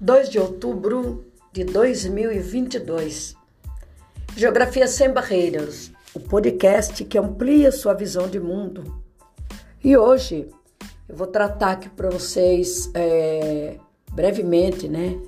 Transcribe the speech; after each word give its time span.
2 0.00 0.28
de 0.28 0.38
outubro 0.38 1.24
de 1.52 1.64
2022. 1.64 3.34
Geografia 4.36 4.86
Sem 4.86 5.10
Barreiras, 5.10 5.90
o 6.12 6.20
podcast 6.20 7.02
que 7.02 7.16
amplia 7.16 7.72
sua 7.72 7.94
visão 7.94 8.28
de 8.28 8.38
mundo. 8.38 9.02
E 9.82 9.96
hoje 9.96 10.50
eu 11.08 11.16
vou 11.16 11.26
tratar 11.26 11.72
aqui 11.72 11.88
para 11.88 12.10
vocês 12.10 12.90
é, 12.92 13.78
brevemente, 14.12 14.86
né? 14.86 15.18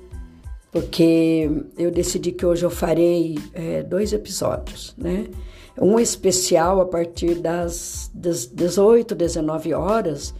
Porque 0.71 1.49
eu 1.75 1.89
decidi 1.89 2.31
que 2.31 2.45
hoje 2.45 2.63
eu 2.63 2.69
farei 2.69 3.39
é, 3.55 3.81
dois 3.81 4.13
episódios, 4.13 4.93
né? 4.95 5.25
Um 5.81 5.99
especial 5.99 6.79
a 6.79 6.85
partir 6.85 7.35
das, 7.35 8.11
das 8.13 8.45
18, 8.45 9.15
19 9.15 9.73
horas, 9.73 10.31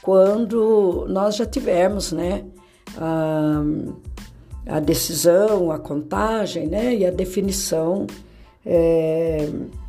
quando 0.00 1.04
nós 1.10 1.36
já 1.36 1.44
tivermos, 1.44 2.10
né? 2.12 2.42
A, 2.96 3.62
a 4.66 4.80
decisão, 4.80 5.70
a 5.70 5.78
contagem 5.78 6.66
né, 6.66 6.94
e 6.94 7.06
a 7.06 7.10
definição 7.10 8.06
é, 8.64 9.48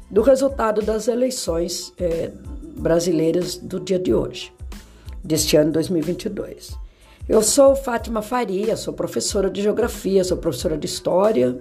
do 0.09 0.21
resultado 0.21 0.81
das 0.81 1.07
eleições 1.07 1.93
é, 1.99 2.31
brasileiras 2.77 3.57
do 3.57 3.79
dia 3.79 3.99
de 3.99 4.13
hoje, 4.13 4.53
deste 5.23 5.57
ano 5.57 5.71
2022. 5.71 6.77
Eu 7.27 7.41
sou 7.41 7.75
Fátima 7.75 8.21
Faria, 8.21 8.77
sou 8.77 8.93
professora 8.93 9.49
de 9.49 9.61
geografia, 9.61 10.23
sou 10.23 10.37
professora 10.37 10.77
de 10.77 10.85
história, 10.85 11.59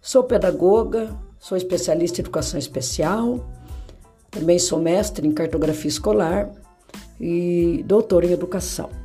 sou 0.00 0.24
pedagoga, 0.24 1.14
sou 1.38 1.56
especialista 1.56 2.20
em 2.20 2.22
educação 2.22 2.58
especial, 2.58 3.48
também 4.30 4.58
sou 4.58 4.80
mestre 4.80 5.26
em 5.26 5.32
cartografia 5.32 5.88
escolar 5.88 6.50
e 7.20 7.84
doutora 7.86 8.26
em 8.26 8.32
educação. 8.32 9.03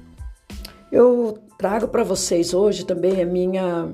Eu 0.91 1.37
trago 1.57 1.87
para 1.87 2.03
vocês 2.03 2.53
hoje 2.53 2.85
também 2.85 3.21
a 3.21 3.25
minha 3.25 3.93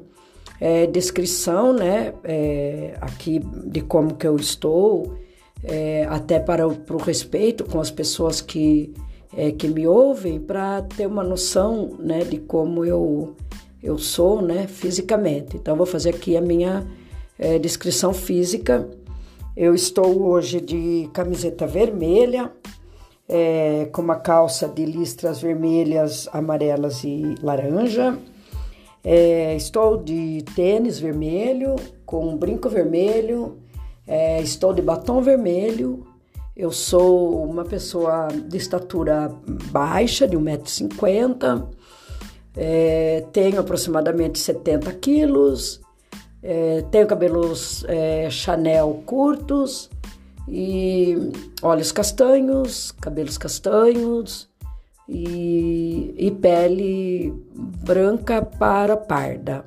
é, 0.60 0.88
descrição, 0.88 1.74
né, 1.74 2.14
é, 2.24 2.96
aqui 3.02 3.40
de 3.40 3.82
como 3.82 4.16
que 4.16 4.28
eu 4.28 4.36
estou, 4.38 5.18
é, 5.64 6.06
até 6.10 6.40
para 6.40 6.68
o 6.68 6.76
pro 6.76 6.98
respeito 6.98 7.66
com 7.66 7.80
as 7.80 7.92
pessoas 7.92 8.40
que, 8.40 8.94
é, 9.36 9.52
que 9.52 9.68
me 9.68 9.88
ouvem, 9.88 10.40
para 10.40 10.84
ter 10.84 11.08
uma 11.08 11.24
noção, 11.24 11.98
né, 12.00 12.20
de 12.20 12.38
como 12.38 12.86
eu, 12.86 13.36
eu 13.84 13.98
sou, 13.98 14.42
né, 14.42 14.68
fisicamente. 14.68 15.58
Então, 15.58 15.76
vou 15.76 15.86
fazer 15.86 16.12
aqui 16.12 16.38
a 16.38 16.42
minha 16.42 16.86
é, 17.38 17.60
descrição 17.60 18.14
física. 18.14 18.88
Eu 19.56 19.74
estou 19.74 20.24
hoje 20.24 20.62
de 20.62 21.10
camiseta 21.14 21.66
vermelha, 21.66 22.52
é, 23.28 23.90
com 23.92 24.02
uma 24.02 24.18
calça 24.18 24.68
de 24.68 24.86
listras 24.86 25.42
vermelhas, 25.42 26.30
amarelas 26.32 27.04
e 27.04 27.36
laranja. 27.42 28.18
É, 29.04 29.56
estou 29.56 29.98
de 29.98 30.44
tênis 30.56 31.00
vermelho, 31.00 31.76
com 32.06 32.28
um 32.28 32.38
brinco 32.38 32.70
vermelho. 32.70 33.58
É, 34.08 34.42
estou 34.42 34.74
de 34.74 34.82
batom 34.82 35.22
vermelho. 35.22 36.06
Eu 36.56 36.72
sou 36.72 37.44
uma 37.44 37.66
pessoa 37.66 38.28
de 38.30 38.58
estatura 38.58 39.32
baixa, 39.72 40.28
de 40.28 40.38
1,50m. 40.38 41.68
É, 42.56 43.26
tenho 43.34 43.60
aproximadamente 43.60 44.40
70 44.40 44.92
quilos. 44.94 45.82
É, 46.42 46.84
tenho 46.92 47.08
cabelos 47.08 47.84
é, 47.88 48.30
Chanel 48.30 49.02
curtos 49.06 49.90
e 50.48 51.18
olhos 51.62 51.92
castanhos, 51.92 52.92
cabelos 53.02 53.38
castanhos 53.38 54.50
e, 55.10 56.14
e 56.18 56.32
pele 56.32 57.34
branca 57.84 58.42
para 58.42 58.96
parda. 58.96 59.66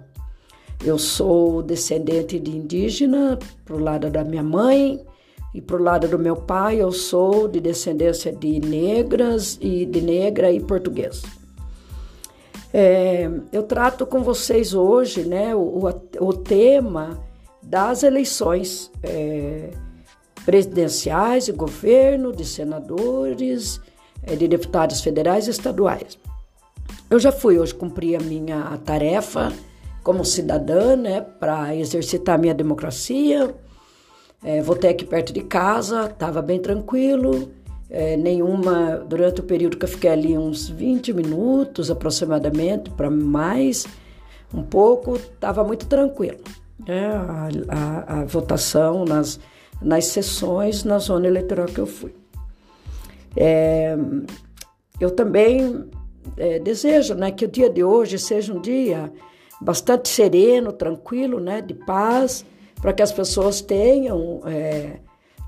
Eu 0.84 0.98
sou 0.98 1.62
descendente 1.62 2.38
de 2.38 2.56
indígena 2.56 3.38
pro 3.64 3.78
lado 3.78 4.08
da 4.08 4.22
minha 4.22 4.42
mãe 4.42 5.04
e 5.52 5.60
pro 5.60 5.82
lado 5.82 6.06
do 6.06 6.18
meu 6.18 6.36
pai 6.36 6.80
eu 6.80 6.92
sou 6.92 7.48
de 7.48 7.58
descendência 7.58 8.32
de 8.32 8.60
negras 8.60 9.58
e 9.60 9.84
de 9.84 10.00
negra 10.00 10.52
e 10.52 10.60
português. 10.60 11.22
É, 12.72 13.28
eu 13.50 13.62
trato 13.62 14.06
com 14.06 14.22
vocês 14.22 14.74
hoje, 14.74 15.24
né, 15.24 15.54
o, 15.54 15.58
o, 15.58 16.26
o 16.28 16.32
tema 16.32 17.18
das 17.62 18.02
eleições. 18.02 18.90
É, 19.02 19.70
presidenciais 20.48 21.46
e 21.46 21.52
governo, 21.52 22.32
de 22.32 22.42
senadores, 22.42 23.82
eh, 24.22 24.34
de 24.34 24.48
deputados 24.48 25.02
federais 25.02 25.46
e 25.46 25.50
estaduais. 25.50 26.18
Eu 27.10 27.20
já 27.20 27.30
fui 27.30 27.58
hoje 27.58 27.74
cumprir 27.74 28.16
a 28.16 28.24
minha 28.24 28.74
tarefa 28.82 29.52
como 30.02 30.24
cidadã, 30.24 30.96
né, 30.96 31.20
para 31.20 31.76
exercitar 31.76 32.36
a 32.36 32.38
minha 32.38 32.54
democracia. 32.54 33.54
É, 34.42 34.62
votei 34.62 34.88
aqui 34.88 35.04
perto 35.04 35.34
de 35.34 35.42
casa, 35.42 36.06
estava 36.06 36.40
bem 36.40 36.58
tranquilo. 36.58 37.50
É, 37.90 38.16
nenhuma, 38.16 39.04
durante 39.06 39.42
o 39.42 39.44
período 39.44 39.76
que 39.76 39.84
eu 39.84 39.88
fiquei 39.90 40.08
ali, 40.08 40.38
uns 40.38 40.66
20 40.66 41.12
minutos 41.12 41.90
aproximadamente, 41.90 42.88
para 42.88 43.10
mais, 43.10 43.86
um 44.54 44.62
pouco, 44.62 45.16
estava 45.16 45.62
muito 45.62 45.84
tranquilo. 45.84 46.40
Né? 46.86 47.06
A, 47.06 47.48
a, 47.68 48.20
a 48.20 48.24
votação 48.24 49.04
nas 49.04 49.38
nas 49.80 50.06
sessões 50.06 50.84
na 50.84 50.98
zona 50.98 51.26
eleitoral 51.26 51.66
que 51.66 51.78
eu 51.78 51.86
fui. 51.86 52.14
É, 53.36 53.96
eu 55.00 55.10
também 55.10 55.88
é, 56.36 56.58
desejo 56.58 57.14
né, 57.14 57.30
que 57.30 57.44
o 57.44 57.48
dia 57.48 57.70
de 57.70 57.84
hoje 57.84 58.18
seja 58.18 58.52
um 58.52 58.60
dia 58.60 59.12
bastante 59.60 60.08
sereno, 60.08 60.72
tranquilo, 60.72 61.40
né, 61.40 61.60
de 61.60 61.74
paz, 61.74 62.44
para 62.80 62.92
que 62.92 63.02
as 63.02 63.12
pessoas 63.12 63.60
tenham 63.60 64.40
é, 64.46 64.98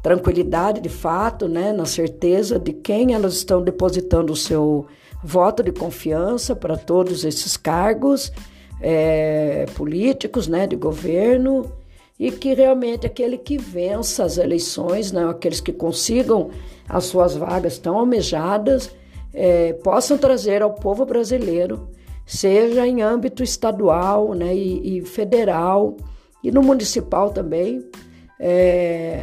tranquilidade 0.02 0.80
de 0.80 0.88
fato, 0.88 1.48
né, 1.48 1.72
na 1.72 1.84
certeza 1.84 2.58
de 2.58 2.72
quem 2.72 3.14
elas 3.14 3.34
estão 3.34 3.62
depositando 3.62 4.32
o 4.32 4.36
seu 4.36 4.86
voto 5.22 5.62
de 5.62 5.70
confiança 5.70 6.56
para 6.56 6.76
todos 6.76 7.24
esses 7.24 7.56
cargos 7.56 8.32
é, 8.80 9.66
políticos, 9.74 10.48
né, 10.48 10.66
de 10.66 10.76
governo 10.76 11.70
e 12.20 12.30
que 12.30 12.52
realmente 12.52 13.06
aquele 13.06 13.38
que 13.38 13.56
vença 13.56 14.22
as 14.22 14.36
eleições, 14.36 15.10
né, 15.10 15.26
aqueles 15.26 15.58
que 15.58 15.72
consigam 15.72 16.50
as 16.86 17.04
suas 17.04 17.34
vagas 17.34 17.78
tão 17.78 17.96
almejadas, 17.96 18.94
é, 19.32 19.72
possam 19.72 20.18
trazer 20.18 20.60
ao 20.60 20.74
povo 20.74 21.06
brasileiro, 21.06 21.88
seja 22.26 22.86
em 22.86 23.00
âmbito 23.00 23.42
estadual 23.42 24.34
né, 24.34 24.54
e, 24.54 24.98
e 24.98 25.04
federal 25.06 25.96
e 26.44 26.50
no 26.52 26.62
municipal 26.62 27.30
também, 27.30 27.88
é, 28.38 29.22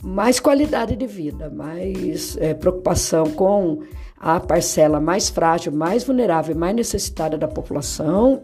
mais 0.00 0.38
qualidade 0.38 0.94
de 0.94 1.08
vida, 1.08 1.50
mais 1.50 2.36
é, 2.36 2.54
preocupação 2.54 3.24
com 3.32 3.80
a 4.16 4.38
parcela 4.38 5.00
mais 5.00 5.28
frágil, 5.28 5.72
mais 5.72 6.04
vulnerável 6.04 6.54
e 6.54 6.58
mais 6.58 6.76
necessitada 6.76 7.36
da 7.36 7.48
população 7.48 8.40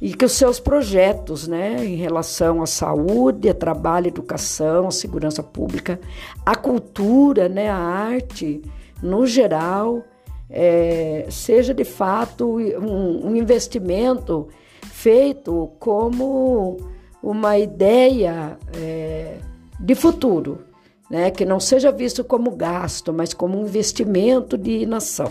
e 0.00 0.14
que 0.14 0.24
os 0.24 0.32
seus 0.32 0.58
projetos, 0.58 1.46
né, 1.46 1.84
em 1.84 1.96
relação 1.96 2.62
à 2.62 2.66
saúde, 2.66 3.50
a 3.50 3.54
trabalho, 3.54 4.08
educação, 4.08 4.88
a 4.88 4.90
segurança 4.90 5.42
pública, 5.42 6.00
a 6.44 6.56
cultura, 6.56 7.48
né, 7.48 7.68
a 7.68 7.76
arte, 7.76 8.62
no 9.02 9.26
geral, 9.26 10.02
é, 10.48 11.26
seja 11.28 11.74
de 11.74 11.84
fato 11.84 12.58
um, 12.58 13.28
um 13.28 13.36
investimento 13.36 14.48
feito 14.90 15.70
como 15.78 16.78
uma 17.22 17.58
ideia 17.58 18.58
é, 18.74 19.36
de 19.78 19.94
futuro, 19.94 20.62
né, 21.10 21.30
que 21.30 21.44
não 21.44 21.60
seja 21.60 21.92
visto 21.92 22.24
como 22.24 22.52
gasto, 22.52 23.12
mas 23.12 23.34
como 23.34 23.58
um 23.58 23.66
investimento 23.66 24.56
de 24.56 24.86
nação. 24.86 25.30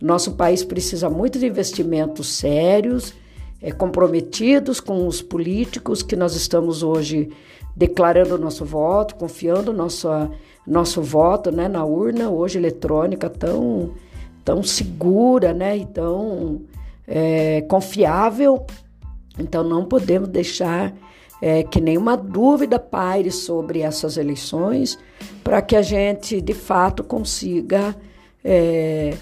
Nosso 0.00 0.32
país 0.32 0.64
precisa 0.64 1.08
muito 1.08 1.38
de 1.38 1.46
investimentos 1.46 2.28
sérios 2.36 3.14
é, 3.60 3.72
comprometidos 3.72 4.80
com 4.80 5.06
os 5.06 5.22
políticos 5.22 6.02
que 6.02 6.16
nós 6.16 6.34
estamos 6.34 6.82
hoje 6.82 7.30
declarando 7.74 8.38
nosso 8.38 8.64
voto, 8.64 9.16
confiando 9.16 9.72
nosso, 9.72 10.08
nosso 10.66 11.02
voto 11.02 11.50
né, 11.50 11.68
na 11.68 11.84
urna 11.84 12.30
hoje 12.30 12.58
eletrônica 12.58 13.28
tão, 13.28 13.92
tão 14.44 14.62
segura 14.62 15.52
né, 15.52 15.76
e 15.78 15.86
tão 15.86 16.62
é, 17.06 17.62
confiável. 17.62 18.64
Então 19.38 19.62
não 19.62 19.84
podemos 19.84 20.28
deixar 20.28 20.94
é, 21.40 21.62
que 21.62 21.80
nenhuma 21.80 22.16
dúvida 22.16 22.78
paire 22.78 23.30
sobre 23.30 23.80
essas 23.80 24.16
eleições 24.16 24.98
para 25.44 25.60
que 25.60 25.76
a 25.76 25.82
gente 25.82 26.40
de 26.40 26.54
fato 26.54 27.04
consiga 27.04 27.94
é, 28.42 29.14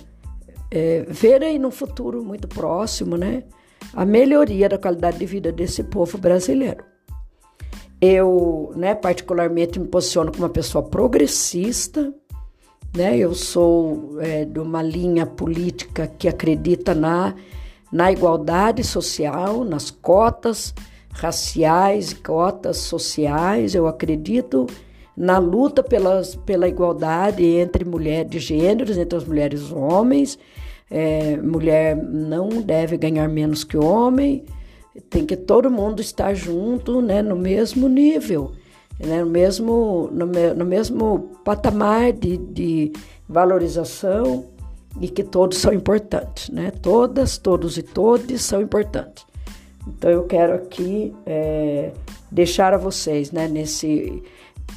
ver 1.09 1.43
aí 1.43 1.59
no 1.59 1.71
futuro 1.71 2.23
muito 2.25 2.49
próximo, 2.49 3.17
né? 3.17 3.45
A 3.93 4.05
melhoria 4.05 4.69
da 4.69 4.79
qualidade 4.79 5.19
de 5.19 5.27
vida 5.27 5.53
desse 5.53 5.83
povo 5.85 6.19
brasileiro. 6.19 6.85
Eu, 8.01 8.73
né, 8.77 8.95
particularmente 8.95 9.79
me 9.79 9.87
posiciono 9.87 10.31
como 10.31 10.45
uma 10.45 10.51
pessoa 10.51 10.83
progressista, 10.83 12.13
né? 12.95 13.17
Eu 13.17 13.35
sou 13.35 14.21
é, 14.21 14.45
de 14.45 14.59
uma 14.59 14.83
linha 14.83 15.27
política 15.27 16.07
que 16.07 16.29
acredita 16.29 16.95
na 16.95 17.35
na 17.93 18.11
igualdade 18.11 18.83
social, 18.83 19.63
nas 19.63 19.89
cotas 19.89 20.75
raciais 21.15 22.13
cotas 22.13 22.79
sociais. 22.79 23.75
Eu 23.75 23.87
acredito 23.87 24.67
na 25.17 25.39
luta 25.39 25.83
pelas, 25.83 26.35
pela 26.35 26.69
igualdade 26.69 27.45
entre 27.45 27.85
mulheres 27.85 28.31
de 28.31 28.39
gêneros, 28.41 28.99
entre 28.99 29.17
as 29.17 29.25
mulheres 29.25 29.61
e 29.61 29.65
os 29.65 29.73
homens. 29.73 30.39
É, 30.97 31.37
mulher 31.39 31.97
não 31.97 32.49
deve 32.63 32.97
ganhar 32.97 33.29
menos 33.29 33.65
que 33.65 33.77
homem, 33.77 34.45
tem 35.11 35.27
que 35.27 35.37
todo 35.37 35.69
mundo 35.69 36.01
estar 36.01 36.35
junto 36.35 37.03
né, 37.03 37.21
no 37.21 37.35
mesmo 37.35 37.89
nível, 37.89 38.53
né, 39.01 39.25
no, 39.25 39.29
mesmo, 39.29 40.09
no, 40.13 40.27
no 40.55 40.65
mesmo 40.65 41.33
patamar 41.45 42.13
de, 42.13 42.37
de 42.37 42.93
valorização 43.29 44.45
e 45.01 45.09
que 45.09 45.25
todos 45.25 45.59
são 45.59 45.73
importantes, 45.73 46.49
né? 46.49 46.71
Todas, 46.71 47.39
todos 47.39 47.77
e 47.77 47.83
todes 47.83 48.43
são 48.43 48.63
importantes. 48.63 49.27
Então 49.87 50.11
eu 50.11 50.25
quero 50.25 50.55
aqui 50.55 51.15
é, 51.27 51.93
deixar 52.31 52.73
a 52.75 52.79
vocês, 52.79 53.31
né, 53.31 53.49
nesse 53.49 54.23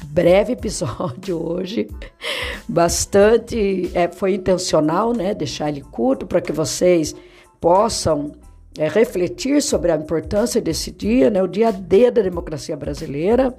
breve 0.06 0.52
episódio 0.52 1.42
hoje, 1.42 1.88
bastante 2.68 3.90
é, 3.94 4.08
foi 4.08 4.34
intencional, 4.34 5.12
né, 5.12 5.34
deixar 5.34 5.68
ele 5.68 5.80
curto 5.80 6.26
para 6.26 6.40
que 6.40 6.52
vocês 6.52 7.14
possam 7.60 8.32
é, 8.78 8.88
refletir 8.88 9.62
sobre 9.62 9.90
a 9.90 9.96
importância 9.96 10.60
desse 10.60 10.90
dia, 10.90 11.30
né, 11.30 11.42
o 11.42 11.48
dia 11.48 11.72
D 11.72 12.10
da 12.10 12.22
democracia 12.22 12.76
brasileira. 12.76 13.54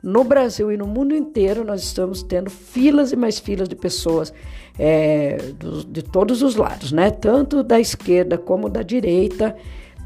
No 0.00 0.22
Brasil 0.22 0.70
e 0.70 0.76
no 0.76 0.86
mundo 0.86 1.12
inteiro, 1.12 1.64
nós 1.64 1.82
estamos 1.82 2.22
tendo 2.22 2.48
filas 2.48 3.10
e 3.10 3.16
mais 3.16 3.40
filas 3.40 3.68
de 3.68 3.74
pessoas 3.74 4.32
é, 4.78 5.36
do, 5.58 5.84
de 5.84 6.02
todos 6.02 6.40
os 6.40 6.54
lados, 6.54 6.92
né? 6.92 7.10
tanto 7.10 7.64
da 7.64 7.80
esquerda 7.80 8.38
como 8.38 8.68
da 8.68 8.82
direita, 8.82 9.56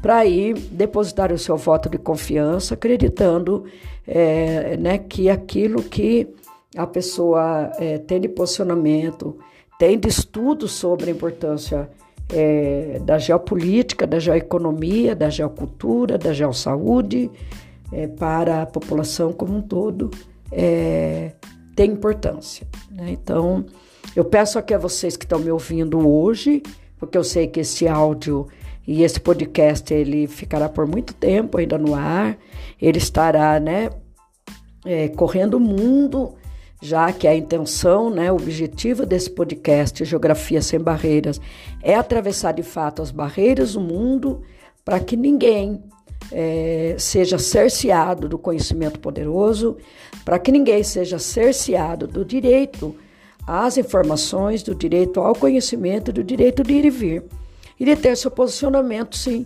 para 0.03 0.25
ir 0.25 0.55
depositar 0.69 1.31
o 1.31 1.37
seu 1.37 1.55
voto 1.55 1.87
de 1.87 1.97
confiança, 1.97 2.73
acreditando 2.73 3.63
é, 4.05 4.75
né, 4.75 4.97
que 4.97 5.29
aquilo 5.29 5.81
que 5.81 6.27
a 6.75 6.85
pessoa 6.85 7.71
é, 7.79 7.99
tem 7.99 8.19
de 8.19 8.27
posicionamento, 8.27 9.39
tem 9.79 9.97
de 9.97 10.09
estudo 10.09 10.67
sobre 10.67 11.09
a 11.09 11.13
importância 11.13 11.89
é, 12.29 12.99
da 13.05 13.17
geopolítica, 13.17 14.05
da 14.05 14.19
geoeconomia, 14.19 15.15
da 15.15 15.29
geocultura, 15.29 16.17
da 16.17 16.33
geossaúde 16.33 17.31
é, 17.89 18.05
para 18.05 18.63
a 18.63 18.65
população 18.65 19.31
como 19.31 19.55
um 19.55 19.61
todo, 19.61 20.11
é, 20.51 21.31
tem 21.77 21.91
importância. 21.91 22.67
Né? 22.91 23.11
Então, 23.11 23.65
eu 24.13 24.25
peço 24.25 24.59
aqui 24.59 24.73
a 24.73 24.77
vocês 24.77 25.15
que 25.15 25.23
estão 25.23 25.39
me 25.39 25.49
ouvindo 25.49 26.05
hoje, 26.05 26.61
porque 26.99 27.17
eu 27.17 27.23
sei 27.23 27.47
que 27.47 27.61
esse 27.61 27.87
áudio 27.87 28.49
e 28.87 29.03
esse 29.03 29.19
podcast 29.19 29.93
ele 29.93 30.27
ficará 30.27 30.67
por 30.67 30.85
muito 30.85 31.13
tempo 31.13 31.57
ainda 31.57 31.77
no 31.77 31.95
ar. 31.95 32.37
Ele 32.81 32.97
estará, 32.97 33.59
né, 33.59 33.89
é, 34.85 35.07
correndo 35.07 35.55
o 35.55 35.59
mundo, 35.59 36.35
já 36.81 37.11
que 37.13 37.25
a 37.27 37.35
intenção, 37.35 38.09
né, 38.09 38.29
o 38.31 38.35
objetivo 38.35 39.05
desse 39.05 39.29
podcast 39.29 40.03
Geografia 40.03 40.61
sem 40.61 40.79
Barreiras 40.79 41.39
é 41.81 41.95
atravessar 41.95 42.51
de 42.51 42.63
fato 42.63 43.01
as 43.01 43.09
barreiras 43.09 43.73
do 43.73 43.79
mundo 43.79 44.41
para 44.83 44.99
que 44.99 45.15
ninguém 45.15 45.81
é, 46.29 46.95
seja 46.97 47.37
cerceado 47.37 48.27
do 48.27 48.37
conhecimento 48.37 48.99
poderoso, 48.99 49.77
para 50.25 50.37
que 50.37 50.51
ninguém 50.51 50.83
seja 50.83 51.17
cerceado 51.19 52.05
do 52.05 52.25
direito 52.25 52.93
às 53.47 53.77
informações, 53.77 54.61
do 54.61 54.75
direito 54.75 55.21
ao 55.21 55.33
conhecimento, 55.33 56.11
do 56.11 56.21
direito 56.21 56.63
de 56.63 56.73
ir 56.73 56.85
e 56.85 56.89
vir 56.89 57.23
de 57.83 57.95
ter 57.95 58.15
seu 58.15 58.31
posicionamento, 58.31 59.17
sim. 59.17 59.45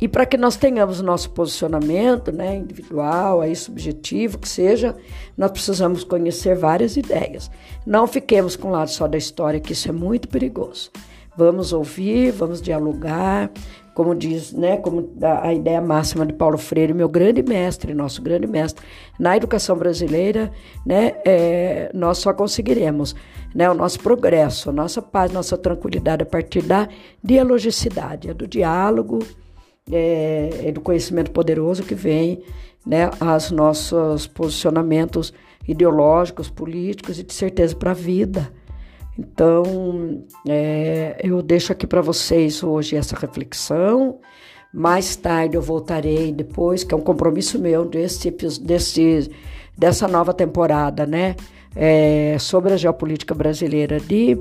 E 0.00 0.06
para 0.06 0.24
que 0.24 0.36
nós 0.36 0.56
tenhamos 0.56 1.00
nosso 1.00 1.30
posicionamento, 1.30 2.30
né, 2.30 2.56
individual, 2.56 3.40
aí 3.40 3.54
subjetivo, 3.56 4.38
que 4.38 4.48
seja, 4.48 4.96
nós 5.36 5.50
precisamos 5.50 6.04
conhecer 6.04 6.56
várias 6.56 6.96
ideias. 6.96 7.50
Não 7.84 8.06
fiquemos 8.06 8.54
com 8.54 8.68
o 8.68 8.70
lado 8.70 8.90
só 8.90 9.08
da 9.08 9.18
história, 9.18 9.58
que 9.58 9.72
isso 9.72 9.88
é 9.88 9.92
muito 9.92 10.28
perigoso. 10.28 10.90
Vamos 11.38 11.72
ouvir, 11.72 12.32
vamos 12.32 12.60
dialogar, 12.60 13.48
como 13.94 14.12
diz, 14.12 14.52
né, 14.52 14.76
como 14.76 15.08
a, 15.22 15.54
ideia 15.54 15.80
máxima 15.80 16.26
de 16.26 16.32
Paulo 16.32 16.58
Freire, 16.58 16.92
meu 16.92 17.08
grande 17.08 17.44
mestre, 17.44 17.94
nosso 17.94 18.20
grande 18.20 18.44
mestre 18.44 18.84
na 19.20 19.36
educação 19.36 19.76
brasileira, 19.76 20.50
né, 20.84 21.12
é, 21.24 21.92
nós 21.94 22.18
só 22.18 22.32
conseguiremos 22.32 23.14
né, 23.54 23.70
o 23.70 23.74
nosso 23.74 24.00
progresso, 24.00 24.70
a 24.70 24.72
nossa 24.72 25.00
paz, 25.00 25.30
nossa 25.30 25.56
tranquilidade 25.56 26.24
a 26.24 26.26
partir 26.26 26.60
da 26.60 26.88
dialogicidade, 27.22 28.30
é 28.30 28.34
do 28.34 28.48
diálogo, 28.48 29.20
é, 29.92 30.64
é 30.64 30.72
do 30.72 30.80
conhecimento 30.80 31.30
poderoso 31.30 31.84
que 31.84 31.94
vem 31.94 32.42
né, 32.84 33.12
aos 33.20 33.52
nossos 33.52 34.26
posicionamentos 34.26 35.32
ideológicos, 35.68 36.50
políticos 36.50 37.20
e 37.20 37.22
de 37.22 37.32
certeza 37.32 37.76
para 37.76 37.92
a 37.92 37.94
vida. 37.94 38.52
Então, 39.18 40.24
é, 40.46 41.20
eu 41.22 41.42
deixo 41.42 41.72
aqui 41.72 41.86
para 41.86 42.00
vocês 42.00 42.62
hoje 42.62 42.96
essa 42.96 43.16
reflexão. 43.16 44.20
Mais 44.72 45.16
tarde 45.16 45.56
eu 45.56 45.62
voltarei 45.62 46.30
depois, 46.30 46.84
que 46.84 46.94
é 46.94 46.96
um 46.96 47.00
compromisso 47.00 47.58
meu 47.58 47.84
desse, 47.84 48.30
desse, 48.30 49.30
dessa 49.76 50.06
nova 50.06 50.32
temporada, 50.32 51.06
né? 51.06 51.34
é, 51.74 52.36
sobre 52.38 52.72
a 52.72 52.76
geopolítica 52.76 53.34
brasileira 53.34 54.00
de 54.00 54.36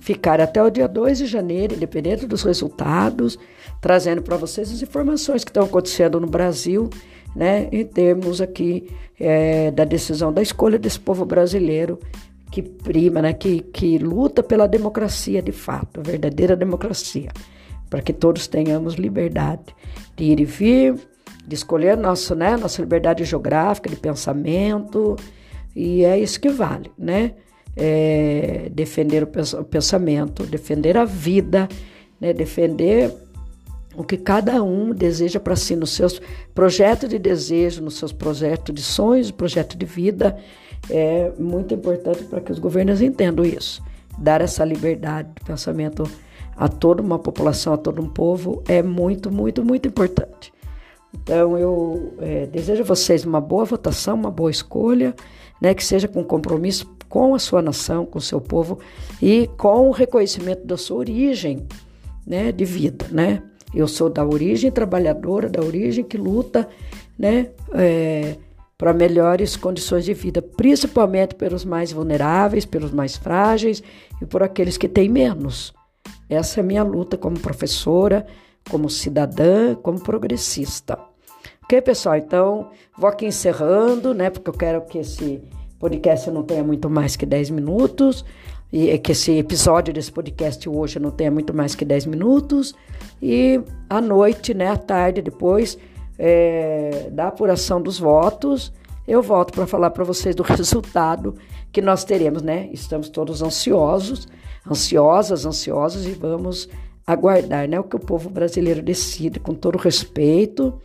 ficar 0.00 0.40
até 0.40 0.62
o 0.62 0.70
dia 0.70 0.86
2 0.86 1.18
de 1.18 1.26
janeiro, 1.26 1.74
independente 1.74 2.26
dos 2.26 2.42
resultados, 2.42 3.38
trazendo 3.80 4.22
para 4.22 4.36
vocês 4.36 4.72
as 4.72 4.80
informações 4.80 5.44
que 5.44 5.50
estão 5.50 5.64
acontecendo 5.64 6.20
no 6.20 6.26
Brasil, 6.26 6.88
né, 7.34 7.68
em 7.70 7.84
termos 7.84 8.40
aqui 8.40 8.90
é, 9.20 9.70
da 9.70 9.84
decisão 9.84 10.32
da 10.32 10.40
escolha 10.40 10.78
desse 10.78 10.98
povo 10.98 11.24
brasileiro 11.24 11.98
que 12.50 12.62
prima, 12.62 13.22
né, 13.22 13.32
que, 13.32 13.60
que 13.60 13.98
luta 13.98 14.42
pela 14.42 14.66
democracia 14.66 15.42
de 15.42 15.52
fato, 15.52 16.00
a 16.00 16.02
verdadeira 16.02 16.56
democracia, 16.56 17.30
para 17.90 18.02
que 18.02 18.12
todos 18.12 18.46
tenhamos 18.46 18.94
liberdade 18.94 19.74
de 20.16 20.24
ir 20.24 20.40
e 20.40 20.44
vir, 20.44 20.94
de 21.46 21.54
escolher 21.54 21.96
nosso, 21.96 22.34
né, 22.34 22.56
nossa 22.56 22.80
liberdade 22.80 23.24
geográfica, 23.24 23.88
de 23.88 23.96
pensamento, 23.96 25.16
e 25.74 26.04
é 26.04 26.18
isso 26.18 26.40
que 26.40 26.48
vale, 26.48 26.90
né? 26.98 27.34
É 27.76 28.68
defender 28.72 29.22
o 29.22 29.64
pensamento, 29.64 30.44
defender 30.44 30.96
a 30.96 31.04
vida, 31.04 31.68
né? 32.20 32.32
defender 32.32 33.14
o 33.98 34.04
que 34.04 34.16
cada 34.16 34.62
um 34.62 34.94
deseja 34.94 35.40
para 35.40 35.56
si 35.56 35.74
nos 35.74 35.90
seus 35.90 36.22
projetos 36.54 37.08
de 37.08 37.18
desejo, 37.18 37.82
nos 37.82 37.98
seus 37.98 38.12
projetos 38.12 38.72
de 38.72 38.80
sonhos, 38.80 39.32
projeto 39.32 39.76
de 39.76 39.84
vida. 39.84 40.38
É 40.88 41.32
muito 41.36 41.74
importante 41.74 42.22
para 42.22 42.40
que 42.40 42.52
os 42.52 42.60
governos 42.60 43.02
entendam 43.02 43.44
isso. 43.44 43.82
Dar 44.16 44.40
essa 44.40 44.64
liberdade 44.64 45.30
de 45.36 45.44
pensamento 45.44 46.08
a 46.56 46.68
toda 46.68 47.02
uma 47.02 47.18
população, 47.18 47.72
a 47.72 47.76
todo 47.76 48.00
um 48.00 48.08
povo 48.08 48.62
é 48.68 48.84
muito, 48.84 49.32
muito, 49.32 49.64
muito 49.64 49.88
importante. 49.88 50.52
Então 51.12 51.58
eu 51.58 52.14
é, 52.20 52.46
desejo 52.46 52.82
a 52.82 52.86
vocês 52.86 53.24
uma 53.24 53.40
boa 53.40 53.64
votação, 53.64 54.14
uma 54.14 54.30
boa 54.30 54.50
escolha 54.50 55.12
né, 55.60 55.74
que 55.74 55.84
seja 55.84 56.06
com 56.06 56.22
compromisso 56.22 56.86
com 57.08 57.34
a 57.34 57.38
sua 57.40 57.60
nação, 57.60 58.06
com 58.06 58.18
o 58.18 58.22
seu 58.22 58.40
povo 58.40 58.78
e 59.20 59.50
com 59.58 59.88
o 59.88 59.90
reconhecimento 59.90 60.64
da 60.64 60.76
sua 60.76 60.98
origem 60.98 61.66
né, 62.24 62.52
de 62.52 62.64
vida. 62.64 63.06
Né? 63.10 63.42
Eu 63.74 63.86
sou 63.86 64.08
da 64.08 64.24
origem 64.24 64.70
trabalhadora, 64.70 65.48
da 65.48 65.62
origem 65.62 66.04
que 66.04 66.16
luta 66.16 66.68
né, 67.18 67.50
é, 67.74 68.36
para 68.76 68.92
melhores 68.92 69.56
condições 69.56 70.04
de 70.04 70.14
vida, 70.14 70.40
principalmente 70.40 71.34
pelos 71.34 71.64
mais 71.64 71.92
vulneráveis, 71.92 72.64
pelos 72.64 72.92
mais 72.92 73.16
frágeis 73.16 73.82
e 74.22 74.26
por 74.26 74.42
aqueles 74.42 74.78
que 74.78 74.88
têm 74.88 75.08
menos. 75.08 75.74
Essa 76.28 76.60
é 76.60 76.62
a 76.62 76.66
minha 76.66 76.82
luta 76.82 77.16
como 77.16 77.38
professora, 77.38 78.26
como 78.70 78.88
cidadã, 78.88 79.74
como 79.74 80.00
progressista. 80.00 80.98
Ok, 81.64 81.82
pessoal? 81.82 82.16
Então, 82.16 82.70
vou 82.96 83.08
aqui 83.08 83.26
encerrando, 83.26 84.14
né? 84.14 84.30
Porque 84.30 84.48
eu 84.48 84.54
quero 84.54 84.80
que 84.82 84.98
esse 84.98 85.42
podcast 85.78 86.30
não 86.30 86.42
tenha 86.42 86.62
muito 86.62 86.88
mais 86.88 87.16
que 87.16 87.26
10 87.26 87.50
minutos. 87.50 88.24
E 88.72 88.96
que 88.98 89.12
esse 89.12 89.32
episódio 89.32 89.94
desse 89.94 90.12
podcast 90.12 90.68
hoje 90.68 90.98
não 90.98 91.10
tenha 91.10 91.30
muito 91.30 91.54
mais 91.54 91.74
que 91.74 91.84
10 91.84 92.06
minutos. 92.06 92.74
E 93.20 93.60
à 93.88 94.00
noite, 94.00 94.52
né? 94.52 94.68
À 94.68 94.76
tarde, 94.76 95.22
depois 95.22 95.78
é, 96.18 97.08
da 97.10 97.28
apuração 97.28 97.80
dos 97.80 97.98
votos, 97.98 98.72
eu 99.06 99.22
volto 99.22 99.52
para 99.52 99.66
falar 99.66 99.90
para 99.90 100.04
vocês 100.04 100.34
do 100.34 100.42
resultado 100.44 101.34
que 101.72 101.80
nós 101.80 102.04
teremos, 102.04 102.42
né? 102.42 102.68
Estamos 102.72 103.08
todos 103.08 103.42
ansiosos, 103.42 104.28
ansiosas, 104.70 105.46
ansiosos 105.46 106.06
e 106.06 106.12
vamos 106.12 106.68
aguardar, 107.06 107.66
né? 107.66 107.80
O 107.80 107.84
que 107.84 107.96
o 107.96 108.00
povo 108.00 108.28
brasileiro 108.28 108.82
decide 108.82 109.40
com 109.40 109.54
todo 109.54 109.78
respeito 109.78 110.78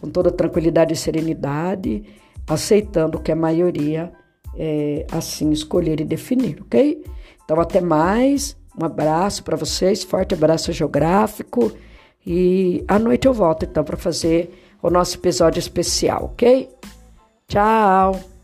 com 0.00 0.08
toda 0.08 0.30
tranquilidade 0.30 0.92
e 0.92 0.96
serenidade, 0.96 2.04
aceitando 2.46 3.20
que 3.20 3.32
a 3.32 3.36
maioria 3.36 4.12
é, 4.56 5.06
assim 5.10 5.50
escolher 5.50 6.00
e 6.00 6.04
definir, 6.04 6.60
ok? 6.60 7.04
Então, 7.44 7.60
até 7.60 7.80
mais. 7.80 8.56
Um 8.80 8.84
abraço 8.84 9.42
para 9.42 9.56
vocês, 9.56 10.04
forte 10.04 10.34
abraço 10.34 10.72
geográfico 10.72 11.72
E 12.24 12.84
à 12.86 12.96
noite 12.96 13.26
eu 13.26 13.34
volto 13.34 13.64
então 13.64 13.82
para 13.82 13.96
fazer 13.96 14.50
o 14.80 14.88
nosso 14.88 15.16
episódio 15.16 15.58
especial, 15.58 16.26
ok? 16.26 16.68
Tchau! 17.48 18.37